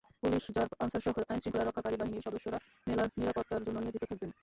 Police, 0.21 0.43
RAB, 0.49 0.69
আনসারসহ 0.79 1.15
আইনশৃঙ্খলা 1.29 1.63
রক্ষাকারী 1.63 1.95
বাহিনীর 1.97 2.25
সদস্যরা 2.27 2.57
মেলার 2.87 3.09
নিরাপত্তার 3.17 3.65
জন্য 3.65 3.77
নিয়োজিত 3.79 4.03
থাকবেন। 4.03 4.31